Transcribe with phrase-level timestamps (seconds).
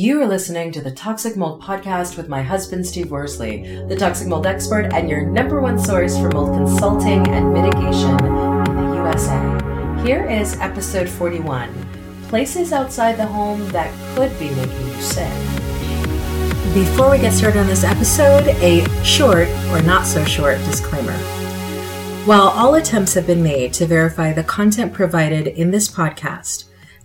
[0.00, 4.28] You are listening to the Toxic Mold Podcast with my husband, Steve Worsley, the toxic
[4.28, 10.04] mold expert and your number one source for mold consulting and mitigation in the USA.
[10.06, 11.74] Here is episode 41
[12.28, 15.32] Places outside the home that could be making you sick.
[16.74, 21.18] Before we get started on this episode, a short or not so short disclaimer.
[22.24, 26.67] While all attempts have been made to verify the content provided in this podcast,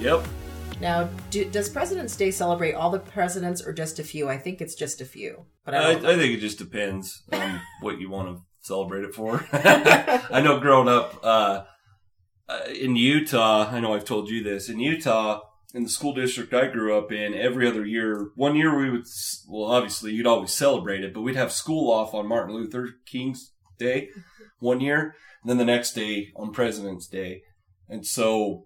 [0.00, 0.24] Yep.
[0.80, 4.30] Now, do, does President's Day celebrate all the presidents or just a few?
[4.30, 5.44] I think it's just a few.
[5.66, 9.14] But I, I, I think it just depends on what you want to celebrate it
[9.14, 9.44] for.
[9.52, 11.64] I know growing up uh,
[12.48, 14.70] uh, in Utah, I know I've told you this.
[14.70, 15.42] In Utah,
[15.74, 19.04] in the school district I grew up in, every other year, one year we would,
[19.50, 23.52] well, obviously you'd always celebrate it, but we'd have school off on Martin Luther King's
[23.78, 24.08] Day
[24.60, 27.42] one year, and then the next day on President's Day.
[27.86, 28.64] And so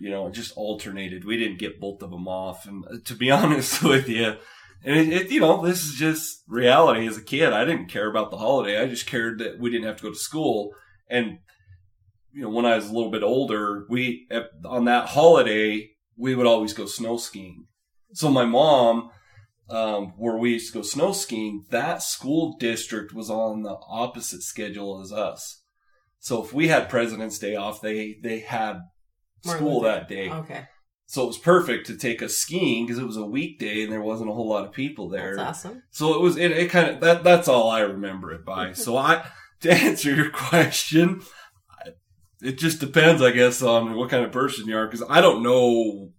[0.00, 1.24] you know, just alternated.
[1.24, 2.66] We didn't get both of them off.
[2.66, 4.36] And uh, to be honest with you,
[4.82, 7.52] and it, it, you know, this is just reality as a kid.
[7.52, 8.80] I didn't care about the holiday.
[8.80, 10.72] I just cared that we didn't have to go to school.
[11.08, 11.38] And,
[12.32, 14.26] you know, when I was a little bit older, we,
[14.64, 17.66] on that holiday, we would always go snow skiing.
[18.14, 19.10] So my mom,
[19.68, 24.42] um, where we used to go snow skiing, that school district was on the opposite
[24.42, 25.62] schedule as us.
[26.20, 28.80] So if we had President's Day off, they, they had
[29.42, 30.30] school that day.
[30.30, 30.66] Okay.
[31.06, 34.00] So it was perfect to take us skiing because it was a weekday and there
[34.00, 35.34] wasn't a whole lot of people there.
[35.34, 35.82] That's awesome.
[35.90, 38.72] So it was it, it kind of that that's all I remember it by.
[38.74, 39.26] so I
[39.62, 41.22] to answer your question,
[42.40, 45.42] it just depends, I guess, on what kind of person you are because I don't
[45.42, 46.12] know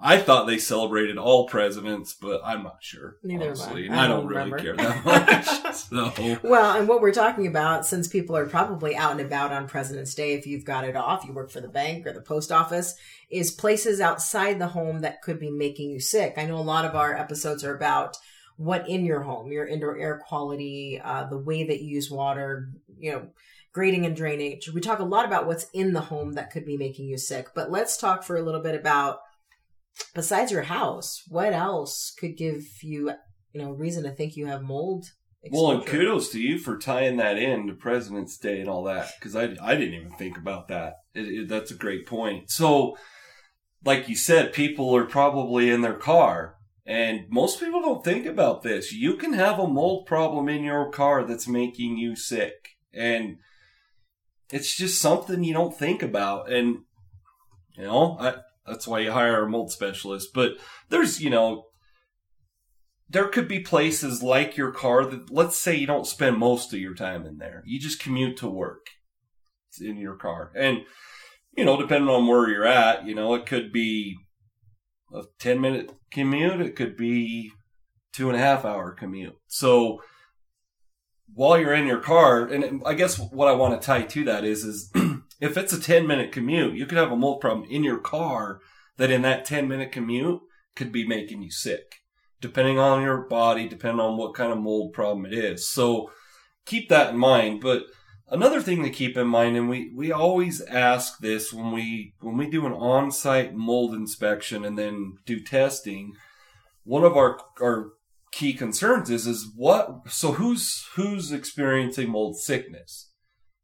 [0.00, 3.16] I thought they celebrated all presidents, but I'm not sure.
[3.22, 3.88] Neither honestly.
[3.88, 4.04] I.
[4.04, 5.74] I, don't, don't really care that much.
[5.74, 6.38] so.
[6.42, 10.14] Well, and what we're talking about, since people are probably out and about on President's
[10.14, 12.94] Day, if you've got it off, you work for the bank or the post office,
[13.30, 16.34] is places outside the home that could be making you sick.
[16.36, 18.16] I know a lot of our episodes are about
[18.56, 22.70] what in your home, your indoor air quality, uh, the way that you use water,
[22.98, 23.28] you know,
[23.72, 24.70] grading and drainage.
[24.72, 27.48] We talk a lot about what's in the home that could be making you sick,
[27.54, 29.18] but let's talk for a little bit about
[30.14, 33.12] besides your house, what else could give you,
[33.52, 35.06] you know, reason to think you have mold?
[35.42, 35.62] Exposure?
[35.62, 39.10] Well, and kudos to you for tying that in to President's Day and all that,
[39.18, 40.94] because I, I didn't even think about that.
[41.14, 42.50] It, it, that's a great point.
[42.50, 42.96] So,
[43.84, 46.56] like you said, people are probably in their car,
[46.86, 48.92] and most people don't think about this.
[48.92, 53.36] You can have a mold problem in your car that's making you sick, and
[54.50, 56.50] it's just something you don't think about.
[56.50, 56.78] And
[57.76, 58.36] you know, I
[58.66, 60.30] that's why you hire a mold specialist.
[60.34, 60.52] But
[60.88, 61.66] there's, you know,
[63.08, 66.80] there could be places like your car that, let's say you don't spend most of
[66.80, 67.62] your time in there.
[67.66, 68.86] You just commute to work
[69.80, 70.50] in your car.
[70.56, 70.78] And,
[71.56, 74.16] you know, depending on where you're at, you know, it could be
[75.12, 76.60] a 10 minute commute.
[76.60, 77.52] It could be
[78.12, 79.36] two and a half hour commute.
[79.46, 80.00] So
[81.34, 84.44] while you're in your car, and I guess what I want to tie to that
[84.44, 84.90] is, is
[85.40, 88.60] if it's a 10 minute commute, you could have a mold problem in your car
[88.96, 90.40] that in that 10 minute commute
[90.74, 91.96] could be making you sick,
[92.40, 95.68] depending on your body, depending on what kind of mold problem it is.
[95.68, 96.10] So
[96.64, 97.60] keep that in mind.
[97.60, 97.84] But
[98.28, 102.36] another thing to keep in mind, and we, we always ask this when we when
[102.36, 106.14] we do an on-site mold inspection and then do testing.
[106.84, 107.92] One of our our
[108.30, 113.10] key concerns is is what so who's who's experiencing mold sickness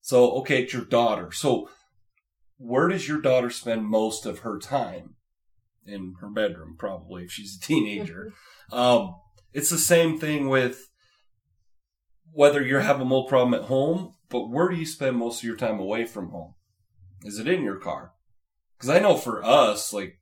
[0.00, 1.32] so okay it's your daughter.
[1.32, 1.69] So
[2.58, 5.17] where does your daughter spend most of her time?
[5.87, 8.32] In her bedroom probably if she's a teenager.
[8.73, 9.17] Um,
[9.52, 10.91] it's the same thing with
[12.31, 15.44] whether you're having a mold problem at home but where do you spend most of
[15.44, 16.55] your time away from home?
[17.25, 18.12] Is it in your car?
[18.79, 20.19] Because i know for us like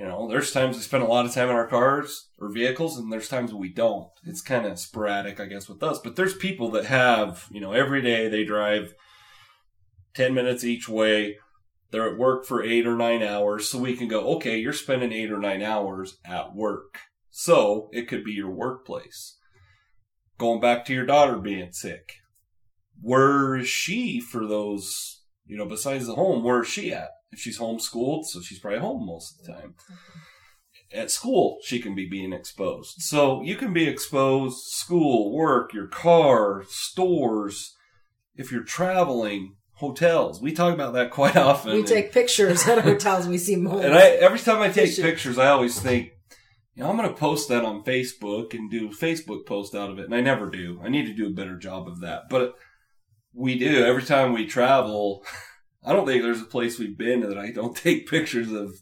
[0.00, 2.96] you know, there's times we spend a lot of time in our cars or vehicles,
[2.96, 4.08] and there's times we don't.
[4.24, 5.98] It's kind of sporadic, I guess, with us.
[5.98, 8.94] But there's people that have, you know, every day they drive
[10.14, 11.36] 10 minutes each way.
[11.90, 13.68] They're at work for eight or nine hours.
[13.68, 17.00] So we can go, okay, you're spending eight or nine hours at work.
[17.28, 19.36] So it could be your workplace.
[20.38, 22.14] Going back to your daughter being sick.
[23.02, 27.10] Where is she for those, you know, besides the home, where is she at?
[27.32, 29.74] If she's homeschooled, so she's probably home most of the time.
[30.92, 33.02] At school, she can be being exposed.
[33.02, 37.76] So you can be exposed school, work, your car, stores,
[38.34, 40.40] if you're traveling, hotels.
[40.40, 41.74] We talk about that quite often.
[41.74, 43.26] We take pictures at hotels.
[43.26, 43.84] We see mold.
[43.84, 46.10] And I, every time I take pictures, I always think,
[46.74, 49.90] you know, I'm going to post that on Facebook and do a Facebook post out
[49.90, 50.04] of it.
[50.04, 50.80] And I never do.
[50.82, 52.28] I need to do a better job of that.
[52.28, 52.54] But
[53.32, 53.84] we do.
[53.84, 55.24] Every time we travel,
[55.84, 58.74] I don't think there's a place we've been that I don't take pictures of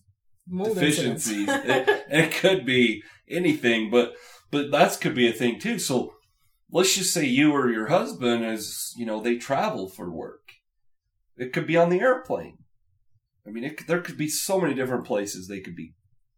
[0.46, 1.48] Mold deficiencies.
[1.48, 4.14] it, it could be anything, but
[4.50, 5.78] but that could be a thing too.
[5.78, 6.14] So
[6.70, 10.52] let's just say you or your husband is, you know, they travel for work.
[11.36, 12.58] It could be on the airplane.
[13.46, 15.94] I mean, it, there could be so many different places they could be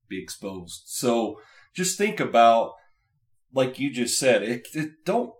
[0.08, 0.82] be exposed.
[0.86, 1.40] So
[1.74, 2.72] just think about,
[3.52, 5.32] like you just said, it, it don't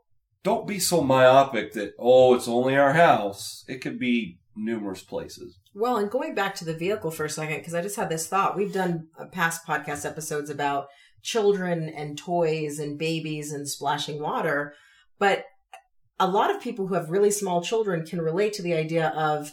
[0.43, 3.65] don't be so myopic that oh, it's only our house.
[3.69, 5.59] It could be numerous places.
[5.75, 8.27] Well, and going back to the vehicle for a second, because I just had this
[8.27, 8.57] thought.
[8.57, 10.87] We've done uh, past podcast episodes about
[11.23, 14.75] children and toys and babies and splashing water,
[15.19, 15.45] but
[16.19, 19.51] a lot of people who have really small children can relate to the idea of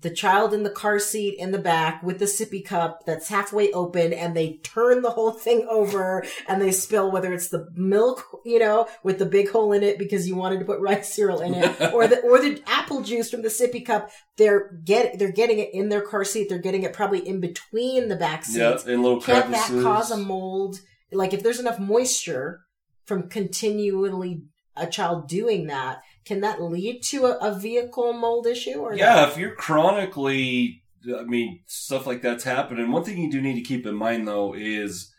[0.00, 3.72] the child in the car seat in the back with the sippy cup that's halfway
[3.72, 8.24] open and they turn the whole thing over and they spill whether it's the milk,
[8.44, 11.40] you know, with the big hole in it because you wanted to put rice cereal
[11.40, 14.10] in it or the or the apple juice from the sippy cup.
[14.36, 16.48] They're get they're getting it in their car seat.
[16.48, 18.86] They're getting it probably in between the back seats.
[18.86, 20.76] Yeah, in little Can't that cause a mold?
[21.10, 22.60] Like if there's enough moisture
[23.06, 24.42] from continually
[24.76, 28.74] a child doing that, can that lead to a, a vehicle mold issue?
[28.74, 30.82] Or yeah, if you're chronically,
[31.16, 32.90] I mean, stuff like that's happening.
[32.90, 35.12] One thing you do need to keep in mind though is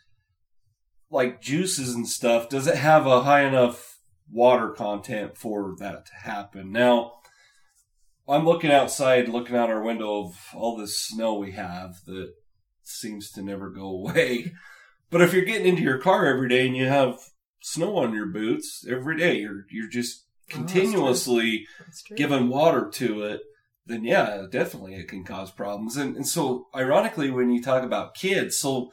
[1.09, 2.49] like juices and stuff.
[2.49, 3.97] Does it have a high enough
[4.31, 6.71] water content for that to happen?
[6.71, 7.13] Now,
[8.27, 12.33] I'm looking outside, looking out our window of all this snow we have that
[12.83, 14.53] seems to never go away.
[15.09, 17.17] But if you're getting into your car every day and you have
[17.61, 23.23] snow on your boots every day, you're you're just Oh, continuously oh, giving water to
[23.23, 23.41] it,
[23.85, 25.97] then yeah, definitely it can cause problems.
[25.97, 28.91] And, and so, ironically, when you talk about kids, so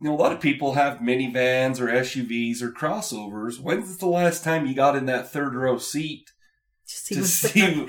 [0.00, 3.60] you know, a lot of people have minivans or SUVs or crossovers.
[3.60, 6.30] When's the last time you got in that third row seat
[6.84, 7.86] see to see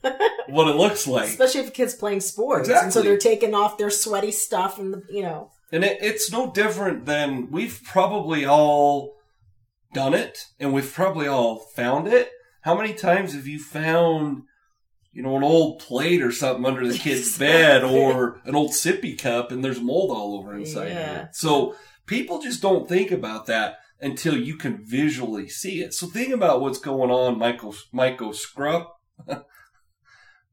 [0.48, 1.28] what it looks like?
[1.28, 2.84] Especially if kids playing sports, exactly.
[2.84, 5.50] and so they're taking off their sweaty stuff, and the, you know.
[5.70, 9.14] And it, it's no different than we've probably all
[9.92, 12.30] done it and we've probably all found it.
[12.62, 14.42] How many times have you found,
[15.12, 19.18] you know, an old plate or something under the kid's bed or an old sippy
[19.18, 21.10] cup and there's mold all over inside yeah.
[21.10, 21.34] of it?
[21.34, 21.74] So
[22.06, 25.94] people just don't think about that until you can visually see it.
[25.94, 28.88] So think about what's going on, Michael, Michael Scrupp,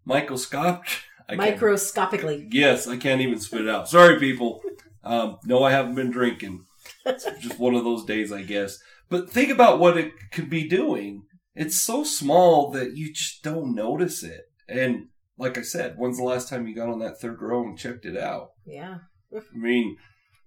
[0.07, 0.83] Microscop.
[1.31, 2.47] Microscopically.
[2.51, 3.87] Yes, I can't even spit it out.
[3.87, 4.61] Sorry, people.
[5.03, 6.65] Um, no, I haven't been drinking.
[7.05, 8.79] It's just one of those days, I guess.
[9.09, 11.23] But think about what it could be doing.
[11.55, 14.43] It's so small that you just don't notice it.
[14.67, 17.77] And like I said, when's the last time you got on that third row and
[17.77, 18.51] checked it out?
[18.65, 18.99] Yeah.
[19.35, 19.97] I mean,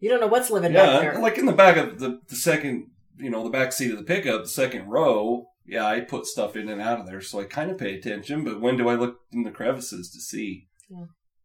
[0.01, 1.19] you don't know what's living yeah, back there.
[1.21, 2.89] Like in the back of the, the second,
[3.19, 6.57] you know, the back seat of the pickup, the second row, yeah, I put stuff
[6.57, 8.45] in and out of there, so I kind of pay attention.
[8.45, 11.05] But when do I look in the crevices to see yeah.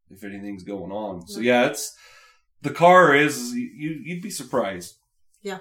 [0.09, 1.27] if anything's going on?
[1.27, 1.43] So mm.
[1.43, 1.95] yeah, it's
[2.61, 4.95] the car is you you'd be surprised.
[5.41, 5.59] Yeah.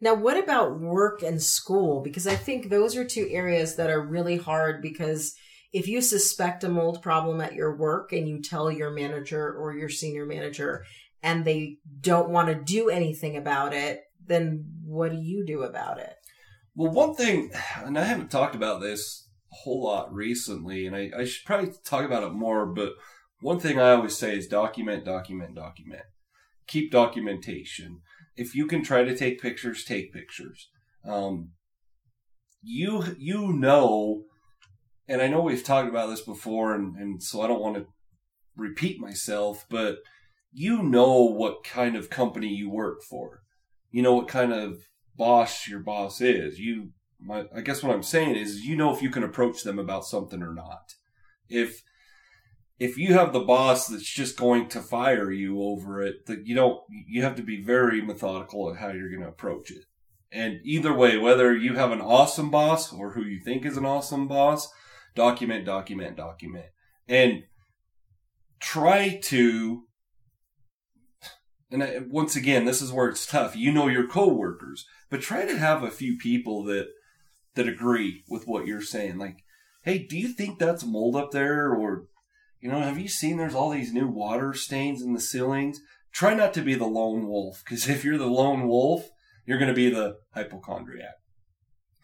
[0.00, 2.02] Now, what about work and school?
[2.02, 5.34] Because I think those are two areas that are really hard because
[5.72, 9.74] if you suspect a mold problem at your work and you tell your manager or
[9.74, 10.84] your senior manager
[11.22, 15.98] and they don't want to do anything about it, then what do you do about
[15.98, 16.14] it?
[16.74, 17.50] Well, one thing,
[17.82, 21.72] and I haven't talked about this a whole lot recently, and I, I should probably
[21.84, 22.92] talk about it more, but
[23.40, 26.02] one thing I always say is document, document, document.
[26.66, 28.02] Keep documentation.
[28.36, 30.68] If you can try to take pictures, take pictures.
[31.04, 31.50] Um,
[32.62, 34.24] you you know,
[35.08, 37.86] and I know we've talked about this before, and, and so I don't want to
[38.56, 39.98] repeat myself, but
[40.52, 43.42] you know what kind of company you work for.
[43.90, 46.58] You know what kind of boss your boss is.
[46.58, 46.90] You,
[47.20, 50.04] my, I guess what I'm saying is, you know if you can approach them about
[50.04, 50.94] something or not.
[51.48, 51.82] If
[52.78, 56.54] if you have the boss that's just going to fire you over it, that you
[56.54, 59.84] don't, you have to be very methodical at how you're going to approach it.
[60.30, 63.86] And either way, whether you have an awesome boss or who you think is an
[63.86, 64.68] awesome boss,
[65.14, 66.66] document, document, document.
[67.08, 67.44] And
[68.60, 69.84] try to,
[71.70, 73.56] and once again, this is where it's tough.
[73.56, 76.88] You know your coworkers, but try to have a few people that,
[77.54, 79.16] that agree with what you're saying.
[79.16, 79.38] Like,
[79.82, 81.72] hey, do you think that's mold up there?
[81.72, 82.08] Or,
[82.60, 85.80] you know, have you seen there's all these new water stains in the ceilings?
[86.12, 89.08] Try not to be the lone wolf, because if you're the lone wolf,
[89.44, 91.14] you're going to be the hypochondriac.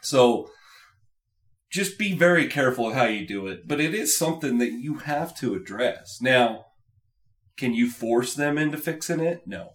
[0.02, 0.50] So
[1.71, 5.35] just be very careful how you do it, but it is something that you have
[5.38, 6.18] to address.
[6.21, 6.66] Now,
[7.56, 9.42] can you force them into fixing it?
[9.47, 9.71] No.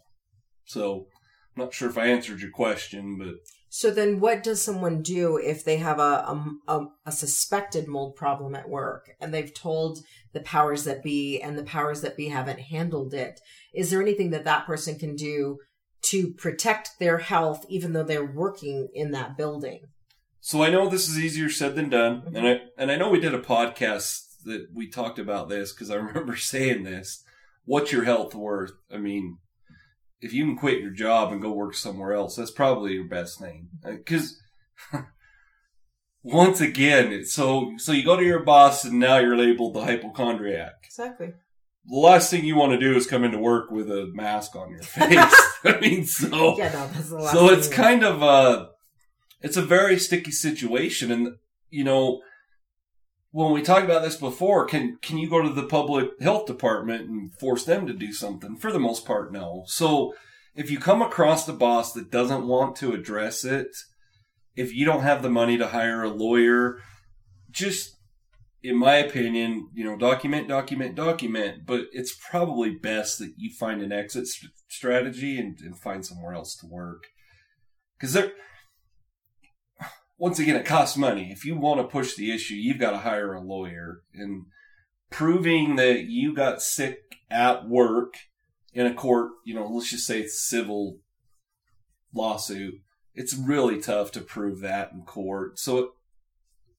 [0.66, 1.08] So
[1.56, 3.36] I'm not sure if I answered your question, but
[3.78, 6.26] so then what does someone do if they have a,
[6.68, 10.00] a, a, suspected mold problem at work and they've told
[10.34, 13.40] the powers that be and the powers that be haven't handled it?
[13.76, 15.60] Is there anything that that person can do
[16.04, 19.82] to protect their health even though they're working in that building.
[20.40, 22.36] So I know this is easier said than done, mm-hmm.
[22.36, 25.92] and I and I know we did a podcast that we talked about this because
[25.92, 27.24] I remember saying this.
[27.66, 28.72] What's your health worth?
[28.94, 29.40] I mean,
[30.22, 33.40] if you can quit your job and go work somewhere else, that's probably your best
[33.40, 33.70] thing.
[33.86, 34.40] Uh, because
[36.24, 39.84] once again, it's so so you go to your boss and now you're labeled the
[39.84, 40.74] hypochondriac.
[40.84, 41.34] Exactly
[41.88, 44.70] the last thing you want to do is come into work with a mask on
[44.70, 45.10] your face.
[45.64, 48.70] I mean, so yeah, no, that's the last so it's kind of a
[49.42, 51.36] it's a very sticky situation, and
[51.70, 52.22] you know
[53.38, 57.08] when we talked about this before, can can you go to the public health department
[57.08, 58.56] and force them to do something?
[58.56, 59.64] For the most part, no.
[59.68, 60.16] So
[60.56, 63.68] if you come across a boss that doesn't want to address it,
[64.56, 66.80] if you don't have the money to hire a lawyer,
[67.52, 67.98] just
[68.64, 73.84] in my opinion, you know, document, document, document, but it's probably best that you find
[73.84, 77.04] an exit st- strategy and, and, find somewhere else to work.
[78.00, 78.32] Because there,
[80.18, 81.32] once again, it costs money.
[81.32, 84.02] If you want to push the issue, you've got to hire a lawyer.
[84.14, 84.46] And
[85.10, 88.16] proving that you got sick at work
[88.74, 90.98] in a court, you know, let's just say it's civil
[92.14, 92.76] lawsuit,
[93.14, 95.60] it's really tough to prove that in court.
[95.60, 95.90] So it,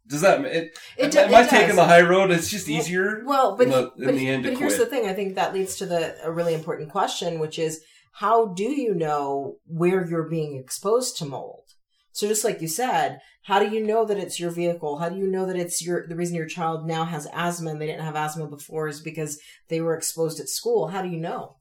[0.09, 0.79] does that it?
[0.97, 2.31] it am I taking the high road?
[2.31, 3.23] It's just easier.
[3.27, 4.91] Well, but in the, in but, the end, but here's quit.
[4.91, 5.09] the thing.
[5.09, 8.95] I think that leads to the a really important question, which is how do you
[8.95, 11.75] know where you're being exposed to mold?
[12.19, 14.99] So just like you said, how do you know that it's your vehicle?
[14.99, 17.81] How do you know that it's your the reason your child now has asthma and
[17.81, 20.89] they didn't have asthma before is because they were exposed at school?
[20.89, 21.59] How do you know?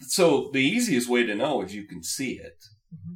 [0.00, 2.64] So the easiest way to know is you can see it.
[2.92, 3.14] Mm-hmm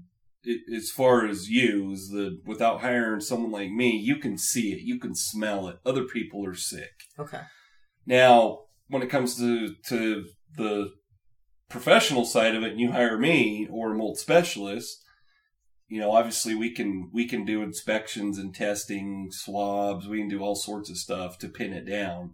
[0.74, 4.80] as far as you is the without hiring someone like me, you can see it,
[4.82, 5.76] you can smell it.
[5.86, 6.90] Other people are sick.
[7.16, 7.42] Okay.
[8.06, 10.24] Now, when it comes to to
[10.56, 10.90] the
[11.68, 14.98] professional side of it, and you hire me or a mold specialist,
[15.92, 20.40] you know, obviously we can we can do inspections and testing, swabs, we can do
[20.40, 22.30] all sorts of stuff to pin it down.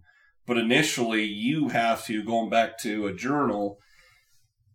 [0.46, 3.80] But initially, you have to going back to a journal.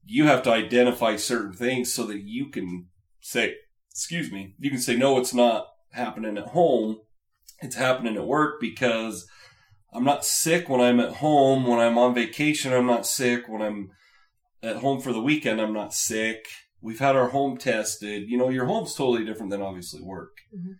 [0.04, 2.88] You have to identify certain things so that you can
[3.22, 3.56] say,
[3.90, 6.98] excuse me, you can say, no, it's not happening at home.
[7.62, 9.26] It's happening at work because
[9.94, 11.68] I'm not sick when I'm at home.
[11.68, 13.48] When I'm on vacation, I'm not sick.
[13.48, 13.92] When I'm
[14.62, 16.48] at home for the weekend, I'm not sick.
[16.84, 18.30] We've had our home tested.
[18.30, 20.38] You know, your home's totally different than obviously work.
[20.56, 20.74] Mm-hmm.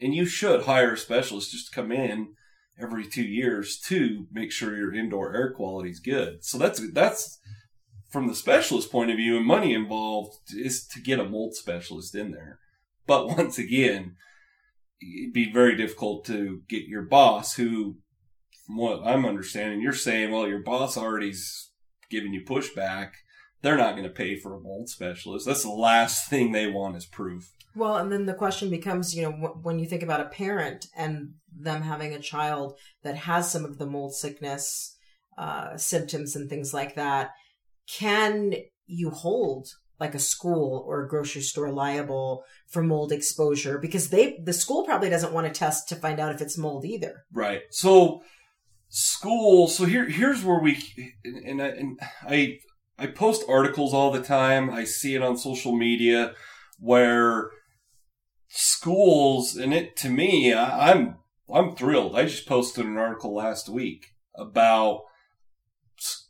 [0.00, 2.34] And you should hire a specialist just to come in
[2.80, 6.44] every two years to make sure your indoor air quality is good.
[6.44, 7.38] So that's, that's,
[8.14, 12.14] from the specialist point of view and money involved is to get a mold specialist
[12.14, 12.60] in there.
[13.08, 14.14] But once again,
[15.02, 17.96] it'd be very difficult to get your boss who,
[18.66, 21.72] from what I'm understanding, you're saying, well, your boss already's
[22.08, 23.10] giving you pushback.
[23.64, 25.46] They're not going to pay for a mold specialist.
[25.46, 27.50] That's the last thing they want is proof.
[27.74, 29.30] Well, and then the question becomes, you know,
[29.62, 33.78] when you think about a parent and them having a child that has some of
[33.78, 34.94] the mold sickness
[35.38, 37.30] uh, symptoms and things like that,
[37.90, 38.54] can
[38.86, 39.68] you hold
[39.98, 44.84] like a school or a grocery store liable for mold exposure because they the school
[44.84, 47.24] probably doesn't want to test to find out if it's mold either.
[47.32, 47.62] Right.
[47.70, 48.22] So
[48.88, 49.68] school.
[49.68, 50.78] So here here's where we
[51.24, 52.58] and I, and I
[52.98, 54.70] I post articles all the time.
[54.70, 56.34] I see it on social media
[56.78, 57.50] where
[58.48, 61.16] schools and it to me I, I'm
[61.52, 62.16] I'm thrilled.
[62.16, 65.02] I just posted an article last week about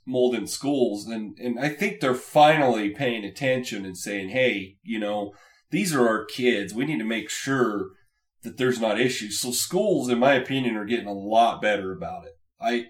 [0.06, 4.98] mold in schools and and I think they're finally paying attention and saying, "Hey, you
[4.98, 5.34] know,
[5.70, 6.74] these are our kids.
[6.74, 7.90] We need to make sure
[8.42, 12.24] that there's not issues." So schools in my opinion are getting a lot better about
[12.24, 12.38] it.
[12.60, 12.86] I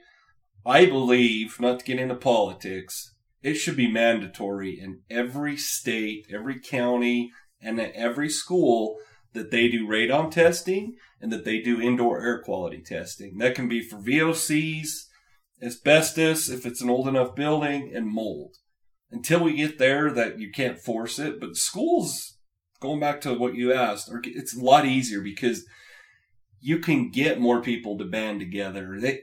[0.66, 3.13] I believe, not to get into politics,
[3.44, 8.96] it should be mandatory in every state, every county, and at every school
[9.34, 13.36] that they do radon testing and that they do indoor air quality testing.
[13.36, 14.88] That can be for VOCs,
[15.62, 18.56] asbestos, if it's an old enough building, and mold.
[19.10, 21.38] Until we get there, that you can't force it.
[21.38, 22.38] But schools,
[22.80, 25.66] going back to what you asked, it's a lot easier because
[26.60, 28.96] you can get more people to band together.
[28.98, 29.20] They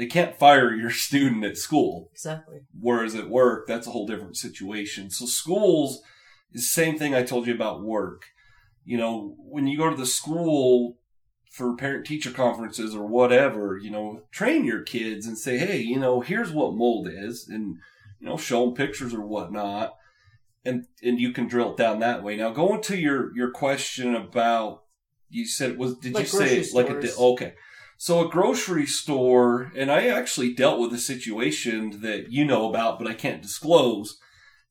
[0.00, 2.08] they can't fire your student at school.
[2.14, 2.60] Exactly.
[2.72, 5.10] Whereas at work, that's a whole different situation.
[5.10, 6.00] So schools
[6.54, 8.24] is the same thing I told you about work.
[8.82, 10.96] You know, when you go to the school
[11.52, 15.98] for parent teacher conferences or whatever, you know, train your kids and say, hey, you
[15.98, 17.76] know, here's what mold is, and
[18.20, 19.96] you know, show them pictures or whatnot,
[20.64, 22.38] and and you can drill it down that way.
[22.38, 24.84] Now, going to your your question about
[25.28, 26.74] you said was did like you say stores.
[26.74, 27.52] like a okay.
[28.02, 32.98] So a grocery store, and I actually dealt with a situation that you know about,
[32.98, 34.16] but I can't disclose.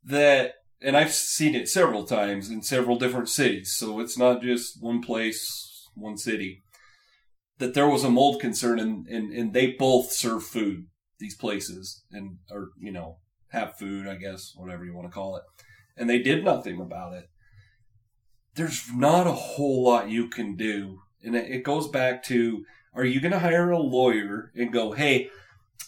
[0.04, 3.76] That, and I've seen it several times in several different cities.
[3.78, 6.64] So it's not just one place, one city
[7.60, 10.88] that there was a mold concern and, and, and they both serve food,
[11.20, 13.20] these places, and, or, you know,
[13.50, 15.44] have food, I guess, whatever you want to call it.
[15.96, 17.30] And they did nothing about it.
[18.56, 21.02] There's not a whole lot you can do.
[21.24, 25.30] And it goes back to, are you going to hire a lawyer and go, hey,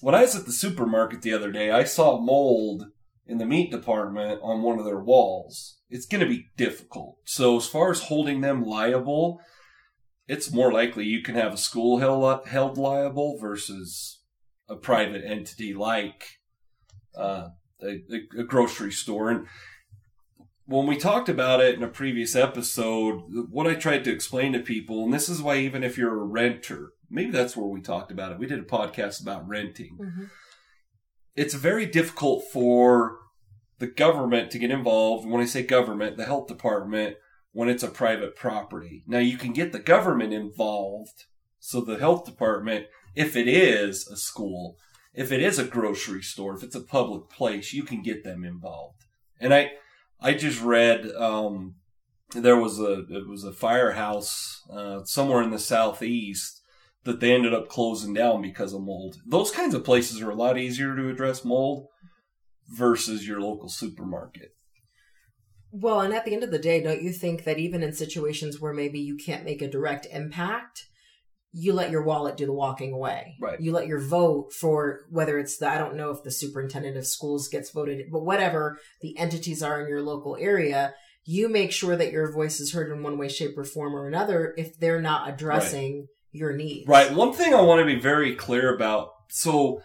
[0.02, 2.86] when I was at the supermarket the other day, I saw mold
[3.26, 5.78] in the meat department on one of their walls.
[5.90, 7.18] It's going to be difficult.
[7.26, 9.40] So as far as holding them liable,
[10.28, 14.22] it's more likely you can have a school held, liable versus
[14.70, 16.24] a private entity like
[17.16, 17.50] uh,
[17.82, 18.02] a,
[18.38, 19.30] a, grocery store.
[19.30, 19.48] And
[20.72, 24.60] when we talked about it in a previous episode, what I tried to explain to
[24.60, 28.12] people, and this is why even if you're a renter, maybe that's where we talked
[28.12, 28.40] about it.
[28.40, 29.98] We did a podcast about renting.
[30.00, 30.24] Mm-hmm.
[31.36, 33.18] It's very difficult for
[33.80, 35.28] the government to get involved.
[35.28, 37.18] When I say government, the health department
[37.52, 39.04] when it's a private property.
[39.06, 41.26] Now you can get the government involved.
[41.60, 44.78] So the health department, if it is a school,
[45.14, 48.44] if it is a grocery store, if it's a public place, you can get them
[48.44, 49.06] involved.
[49.40, 49.72] And I,
[50.22, 51.76] I just read, um,
[52.34, 56.62] there was a, it was a firehouse, uh, somewhere in the southeast
[57.04, 59.18] that they ended up closing down because of mold.
[59.26, 61.88] Those kinds of places are a lot easier to address mold
[62.70, 64.56] versus your local supermarket.
[65.72, 68.60] Well, and at the end of the day, don't you think that even in situations
[68.60, 70.86] where maybe you can't make a direct impact,
[71.54, 73.36] you let your wallet do the walking away.
[73.40, 73.60] Right.
[73.60, 77.06] You let your vote for whether it's the I don't know if the superintendent of
[77.06, 80.94] schools gets voted, but whatever the entities are in your local area,
[81.26, 84.08] you make sure that your voice is heard in one way, shape, or form or
[84.08, 86.08] another if they're not addressing right.
[86.32, 86.88] your needs.
[86.88, 87.14] Right.
[87.14, 89.10] One thing I want to be very clear about.
[89.30, 89.82] So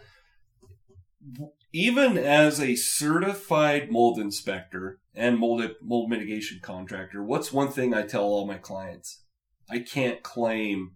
[1.73, 8.03] even as a certified mold inspector and mold mold mitigation contractor, what's one thing I
[8.03, 9.23] tell all my clients?
[9.69, 10.91] I can't claim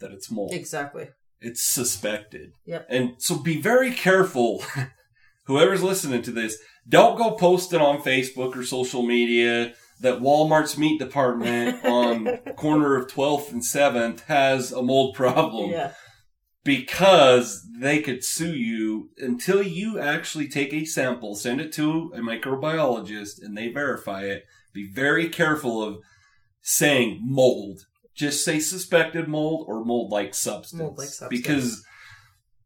[0.00, 0.52] that it's mold.
[0.52, 1.08] Exactly.
[1.40, 2.52] It's suspected.
[2.64, 2.86] Yep.
[2.88, 4.64] And so be very careful.
[5.46, 10.98] Whoever's listening to this, don't go posting on Facebook or social media that Walmart's meat
[10.98, 15.70] department on corner of 12th and 7th has a mold problem.
[15.70, 15.92] Yeah
[16.66, 22.18] because they could sue you until you actually take a sample, send it to a
[22.18, 24.42] microbiologist, and they verify it.
[24.74, 25.98] Be very careful of
[26.60, 27.82] saying mold.
[28.16, 30.80] Just say suspected mold or mold like substance.
[30.80, 31.28] Mold like substance.
[31.30, 31.84] Because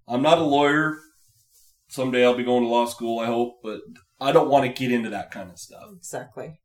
[0.07, 0.99] I'm not a lawyer.
[1.89, 3.81] Someday I'll be going to law school, I hope, but
[4.21, 5.89] I don't want to get into that kind of stuff.
[5.97, 6.61] Exactly.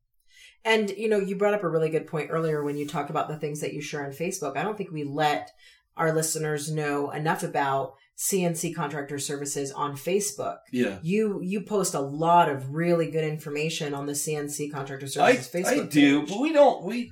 [0.64, 3.28] And you know, you brought up a really good point earlier when you talked about
[3.28, 4.56] the things that you share on Facebook.
[4.56, 5.50] I don't think we let
[5.96, 10.58] our listeners know enough about CNC contractor services on Facebook.
[10.72, 10.98] Yeah.
[11.02, 15.58] You you post a lot of really good information on the CNC contractor services I,
[15.58, 15.84] Facebook.
[15.84, 16.28] I do, page.
[16.30, 17.10] but we don't we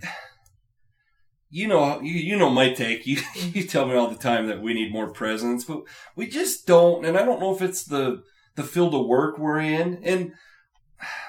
[1.55, 3.07] you know you, you know my take.
[3.07, 3.57] You mm-hmm.
[3.57, 5.83] you tell me all the time that we need more presence, but
[6.17, 8.25] we just don't and I don't know if it's the
[8.57, 10.33] the field of work we're in and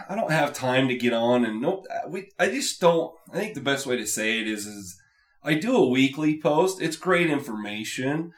[0.09, 3.37] I don't have time to get on and no, uh, we, I just don't, I
[3.37, 5.01] think the best way to say it is, is
[5.43, 6.81] I do a weekly post.
[6.81, 8.31] It's great information,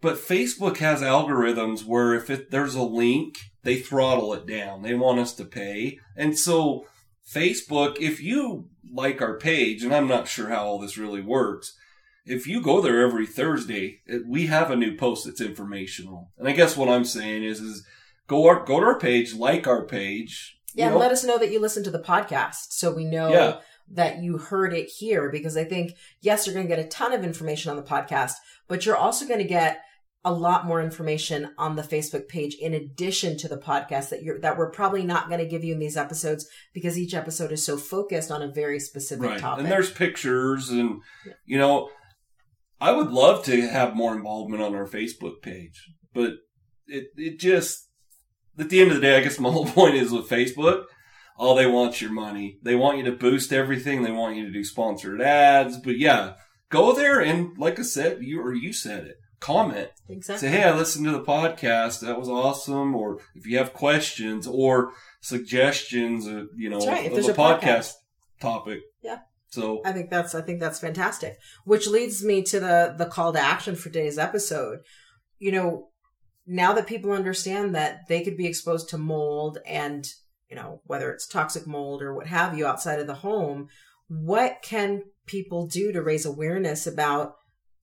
[0.00, 4.82] but Facebook has algorithms where if it, there's a link, they throttle it down.
[4.82, 5.98] They want us to pay.
[6.16, 6.86] And so
[7.28, 11.76] Facebook, if you like our page, and I'm not sure how all this really works,
[12.24, 16.30] if you go there every Thursday, we have a new post that's informational.
[16.38, 17.86] And I guess what I'm saying is, is
[18.26, 20.58] go our, go to our page, like our page.
[20.74, 21.00] Yeah, and know.
[21.00, 23.56] let us know that you listen to the podcast so we know yeah.
[23.90, 27.12] that you heard it here because I think yes, you're going to get a ton
[27.12, 28.34] of information on the podcast,
[28.68, 29.82] but you're also going to get
[30.28, 34.38] a lot more information on the Facebook page in addition to the podcast that you're
[34.40, 37.64] that we're probably not going to give you in these episodes because each episode is
[37.64, 39.40] so focused on a very specific right.
[39.40, 39.62] topic.
[39.62, 41.00] And there's pictures and
[41.46, 41.88] you know
[42.78, 46.34] I would love to have more involvement on our Facebook page, but
[46.86, 47.88] it it just
[48.58, 50.84] at the end of the day, I guess my whole point is with Facebook,
[51.38, 52.58] all they want your money.
[52.62, 54.02] They want you to boost everything.
[54.02, 55.78] They want you to do sponsored ads.
[55.78, 56.34] But yeah,
[56.68, 59.90] go there and like I said, you or you said it, comment.
[60.08, 60.48] Exactly.
[60.48, 62.00] Say, hey, I listened to the podcast.
[62.00, 62.94] That was awesome.
[62.94, 67.10] Or if you have questions or suggestions, uh, you know, right.
[67.10, 67.92] of a, a podcast, podcast
[68.40, 68.80] topic.
[69.02, 69.18] Yeah.
[69.48, 71.38] So I think that's I think that's fantastic.
[71.64, 74.80] Which leads me to the the call to action for today's episode.
[75.38, 75.88] You know,
[76.46, 80.06] now that people understand that they could be exposed to mold and
[80.50, 83.68] you know whether it's toxic mold or what have you outside of the home,
[84.08, 87.36] what can people do to raise awareness about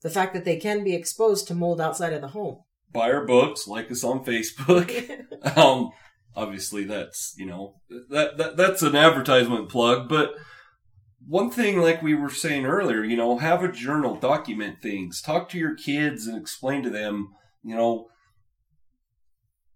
[0.06, 2.60] the fact that they can be exposed to mold outside of the home?
[2.94, 5.10] Buy our books, like us on Facebook.
[5.58, 5.90] um,
[6.36, 10.36] obviously, that's you know that, that that's an advertisement plug, but
[11.28, 15.50] one thing, like we were saying earlier, you know, have a journal, document things, talk
[15.50, 17.30] to your kids and explain to them,
[17.64, 18.10] you know,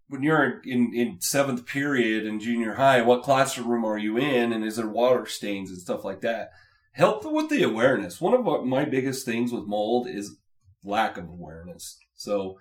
[0.10, 4.54] when you're in, in seventh period in junior high, what classroom are you in?
[4.54, 6.52] And is there water stains and stuff like that?
[6.92, 8.20] Help with the awareness.
[8.20, 10.38] One of my biggest things with mold is
[10.84, 11.98] lack of awareness.
[12.16, 12.58] So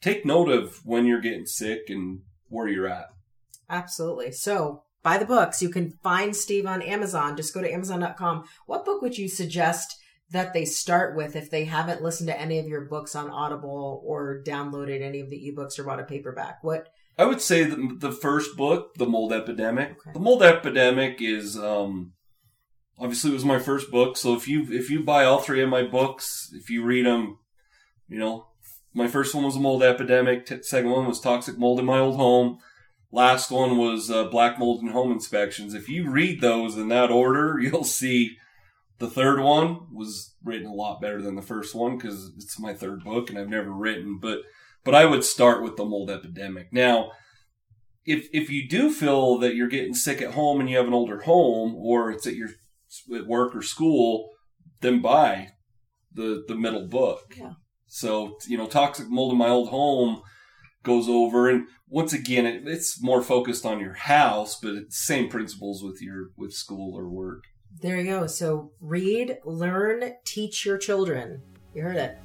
[0.00, 3.06] take note of when you're getting sick and where you're at.
[3.68, 4.32] Absolutely.
[4.32, 5.62] So buy the books.
[5.62, 7.36] You can find Steve on Amazon.
[7.36, 8.44] Just go to Amazon.com.
[8.66, 9.96] What book would you suggest
[10.30, 14.02] that they start with if they haven't listened to any of your books on Audible
[14.04, 16.62] or downloaded any of the ebooks or bought a paperback?
[16.62, 16.88] What
[17.18, 19.92] I would say the, the first book, The Mold Epidemic.
[19.92, 20.12] Okay.
[20.12, 22.12] The Mold Epidemic is um,
[22.98, 24.16] obviously it was my first book.
[24.16, 27.38] So if you if you buy all three of my books, if you read them,
[28.08, 28.48] you know,
[28.94, 30.46] my first one was mold epidemic.
[30.46, 32.58] T- second one was toxic mold in my old home.
[33.12, 35.74] Last one was uh, black mold and home inspections.
[35.74, 38.36] If you read those in that order, you'll see
[38.98, 42.72] the third one was written a lot better than the first one because it's my
[42.72, 44.18] third book and I've never written.
[44.20, 44.40] But
[44.84, 46.72] but I would start with the mold epidemic.
[46.72, 47.10] Now,
[48.04, 50.94] if if you do feel that you're getting sick at home and you have an
[50.94, 52.50] older home or it's at your
[53.14, 54.30] at work or school,
[54.80, 55.48] then buy
[56.12, 57.34] the the middle book.
[57.36, 57.52] Yeah.
[57.86, 60.22] So you know, toxic mold in my old home
[60.82, 65.28] goes over and once again it, it's more focused on your house but it's same
[65.28, 67.42] principles with your with school or work.
[67.82, 68.26] There you go.
[68.28, 71.42] So read learn teach your children.
[71.74, 72.16] You heard it.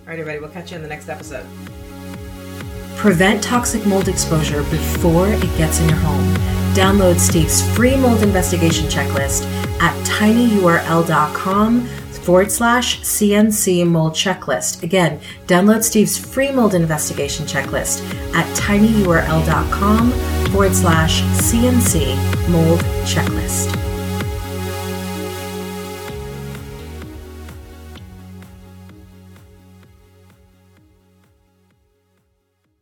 [0.00, 1.46] All right everybody we'll catch you in the next episode.
[2.96, 8.86] Prevent toxic mold exposure before it gets in your home download steve's free mold investigation
[8.86, 9.44] checklist
[9.80, 11.86] at tinyurl.com
[12.26, 14.82] forward slash CNC mold checklist.
[14.82, 18.02] Again, download Steve's free mold investigation checklist
[18.34, 20.10] at tinyurl.com
[20.50, 22.16] forward slash CNC
[22.50, 23.85] mold checklist.